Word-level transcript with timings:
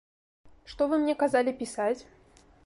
Што 0.71 0.87
вы 0.93 0.99
мне 1.03 1.15
казалі 1.25 1.55
пісаць? 1.61 2.01